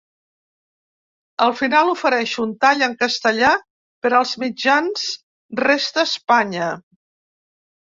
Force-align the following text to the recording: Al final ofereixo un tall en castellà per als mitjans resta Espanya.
Al 1.47 1.53
final 1.59 1.91
ofereixo 1.91 2.47
un 2.47 2.57
tall 2.67 2.83
en 2.87 2.97
castellà 3.03 3.53
per 4.07 4.15
als 4.23 4.35
mitjans 4.47 5.09
resta 5.65 6.11
Espanya. 6.11 6.77